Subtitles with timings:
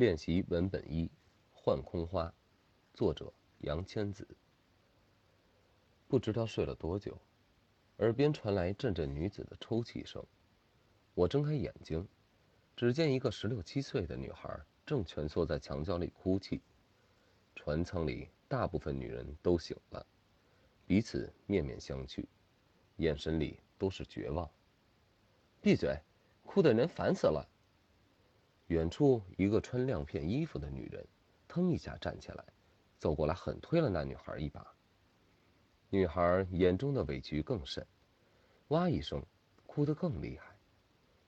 [0.00, 1.04] 练习文本一，
[1.52, 2.24] 《幻空花》，
[2.94, 4.26] 作者杨千子。
[6.08, 7.20] 不知道睡了多久，
[7.98, 10.24] 耳边传来阵阵女子的抽泣声。
[11.12, 12.08] 我睁开眼睛，
[12.74, 16.62] 只见一个十六七岁的女孩正蜷缩在墙角里哭泣。
[17.54, 20.06] 船舱里大部分女人都醒了，
[20.86, 22.24] 彼此面面相觑，
[22.96, 24.50] 眼神里都是绝望。
[25.60, 25.94] 闭嘴，
[26.46, 27.46] 哭的人烦死了。
[28.70, 31.04] 远处一个穿亮片衣服的女人，
[31.48, 32.44] 腾一下站起来，
[33.00, 34.64] 走过来狠推了那女孩一把。
[35.88, 37.84] 女孩眼中的委屈更甚，
[38.68, 39.20] 哇一声，
[39.66, 40.56] 哭得更厉害。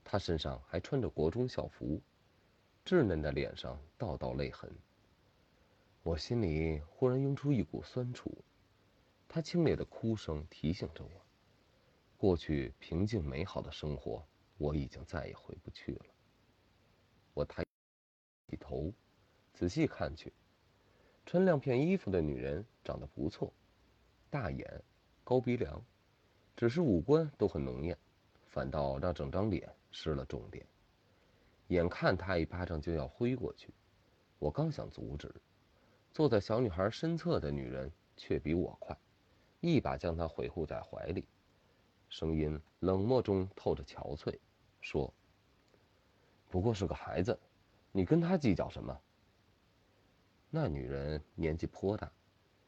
[0.05, 2.01] 她身上还穿着国中校服，
[2.85, 4.71] 稚嫩的脸上道道泪痕。
[6.05, 8.33] 我心里忽然涌出一股酸楚。
[9.27, 11.11] 她清冽的哭声提醒着我，
[12.17, 14.25] 过去平静美好的生活，
[14.59, 16.05] 我已经再也回不去了。
[17.35, 17.65] 我抬
[18.49, 18.93] 起头，
[19.55, 20.31] 仔细看去，
[21.25, 23.51] 穿亮片衣服的女人长得不错，
[24.29, 24.83] 大眼，
[25.25, 25.83] 高鼻梁，
[26.55, 27.97] 只是五官都很浓艳，
[28.49, 30.67] 反倒让整张脸失了重点。
[31.69, 33.73] 眼看她一巴掌就要挥过去，
[34.39, 35.35] 我刚想阻止，
[36.13, 38.95] 坐在小女孩身侧的女人却比我快，
[39.61, 41.27] 一把将她回护在怀里，
[42.11, 44.39] 声音冷漠中透着憔悴，
[44.83, 45.15] 说。
[46.53, 47.41] 不过是个孩子，
[47.93, 49.01] 你跟他计较什么？
[50.51, 52.13] 那女人年纪颇大，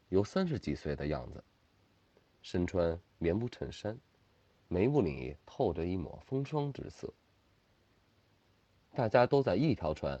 [0.09, 1.43] 有三十几岁的样子，
[2.41, 3.95] 身穿棉布衬衫，
[4.67, 7.13] 眉目里透着一抹风霜之色。
[8.95, 10.19] 大家都在一条船，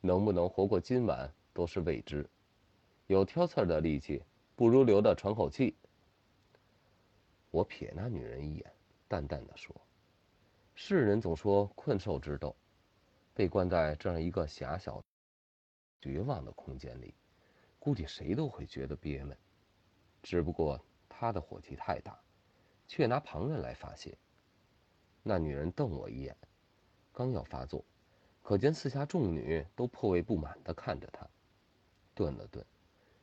[0.00, 2.24] 能不能活过今晚都是未知。
[3.08, 4.22] 有挑刺儿的力气，
[4.54, 5.74] 不如留着喘口气。
[7.50, 8.72] 我瞥那女人一眼，
[9.08, 9.74] 淡淡的说
[10.76, 12.54] ：“世人总说困兽之斗。”
[13.34, 15.02] 被关在这样一个狭小、
[16.00, 17.14] 绝望的空间里，
[17.78, 19.36] 估计谁都会觉得憋闷。
[20.22, 20.78] 只不过
[21.08, 22.20] 他的火气太大，
[22.86, 24.16] 却拿旁人来发泄。
[25.22, 26.36] 那女人瞪我一眼，
[27.12, 27.84] 刚要发作，
[28.42, 31.26] 可见四下众女都颇为不满地看着他。
[32.14, 32.64] 顿了顿，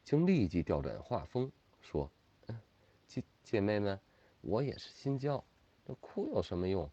[0.04, 2.10] 竟立即调转话锋说
[2.48, 2.60] ：“嗯，
[3.08, 4.00] 姐姐妹们，
[4.42, 5.44] 我也是心焦，
[5.86, 6.90] 这哭有什么用？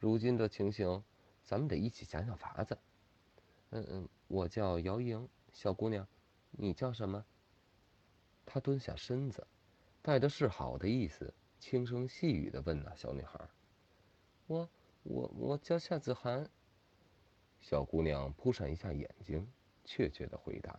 [0.00, 1.04] 如今这情形……”
[1.46, 2.76] 咱们得一起想想法子。
[3.70, 6.06] 嗯嗯，我叫姚莹，小姑娘，
[6.50, 7.24] 你叫什么？
[8.44, 9.46] 她蹲下身子，
[10.02, 13.48] 带着示好的意思，轻声细语的问那小女孩
[14.48, 14.68] ：“我
[15.04, 16.50] 我我叫夏子涵。”
[17.60, 19.48] 小姑娘扑闪一下眼睛，
[19.84, 20.78] 怯怯的回答：“